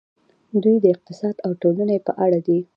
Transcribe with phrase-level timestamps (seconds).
[0.63, 2.59] دوی د اقتصاد او ټولنې په اړه دي.